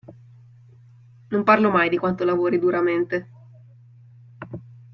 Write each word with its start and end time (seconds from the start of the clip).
Non 1.31 1.43
parlo 1.45 1.69
mai 1.69 1.87
di 1.89 1.97
quanto 1.99 2.23
lavori 2.25 2.57
duramente. 2.57 3.29